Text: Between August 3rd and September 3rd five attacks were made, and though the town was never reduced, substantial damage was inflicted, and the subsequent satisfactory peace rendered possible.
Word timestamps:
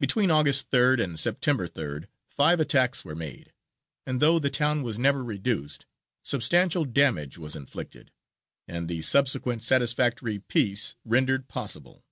Between 0.00 0.30
August 0.30 0.70
3rd 0.70 0.98
and 1.04 1.20
September 1.20 1.68
3rd 1.68 2.06
five 2.26 2.58
attacks 2.58 3.04
were 3.04 3.14
made, 3.14 3.52
and 4.06 4.18
though 4.18 4.38
the 4.38 4.48
town 4.48 4.82
was 4.82 4.98
never 4.98 5.22
reduced, 5.22 5.84
substantial 6.22 6.86
damage 6.86 7.36
was 7.36 7.54
inflicted, 7.54 8.10
and 8.66 8.88
the 8.88 9.02
subsequent 9.02 9.62
satisfactory 9.62 10.38
peace 10.38 10.96
rendered 11.04 11.48
possible. 11.48 12.02